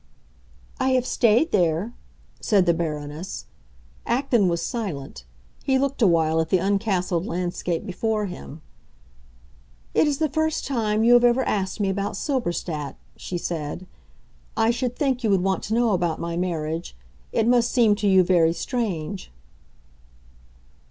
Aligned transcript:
"I 0.79 0.89
have 0.93 1.05
stayed 1.05 1.51
there," 1.51 1.93
said 2.39 2.65
the 2.65 2.73
Baroness. 2.73 3.45
Acton 4.07 4.47
was 4.47 4.59
silent; 4.63 5.25
he 5.63 5.77
looked 5.77 6.01
a 6.01 6.07
while 6.07 6.41
at 6.41 6.49
the 6.49 6.57
uncastled 6.57 7.27
landscape 7.27 7.85
before 7.85 8.25
him. 8.25 8.61
"It 9.93 10.07
is 10.07 10.17
the 10.17 10.27
first 10.27 10.65
time 10.65 11.03
you 11.03 11.13
have 11.13 11.23
ever 11.23 11.43
asked 11.43 11.79
me 11.79 11.87
about 11.89 12.17
Silberstadt," 12.17 12.95
she 13.15 13.37
said. 13.37 13.85
"I 14.57 14.71
should 14.71 14.95
think 14.95 15.23
you 15.23 15.29
would 15.29 15.43
want 15.43 15.61
to 15.65 15.75
know 15.75 15.91
about 15.91 16.19
my 16.19 16.35
marriage; 16.35 16.97
it 17.31 17.47
must 17.47 17.69
seem 17.71 17.93
to 17.97 18.07
you 18.07 18.23
very 18.23 18.53
strange." 18.53 19.31